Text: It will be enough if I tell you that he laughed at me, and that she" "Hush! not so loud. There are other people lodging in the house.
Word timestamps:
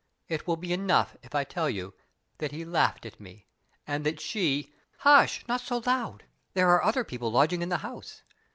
It 0.27 0.47
will 0.47 0.55
be 0.55 0.73
enough 0.73 1.15
if 1.21 1.35
I 1.35 1.43
tell 1.43 1.69
you 1.69 1.93
that 2.39 2.51
he 2.51 2.65
laughed 2.65 3.05
at 3.05 3.19
me, 3.19 3.45
and 3.85 4.03
that 4.03 4.19
she" 4.19 4.73
"Hush! 5.01 5.45
not 5.47 5.61
so 5.61 5.83
loud. 5.85 6.23
There 6.55 6.69
are 6.69 6.83
other 6.83 7.03
people 7.03 7.31
lodging 7.31 7.61
in 7.61 7.69
the 7.69 7.77
house. 7.77 8.23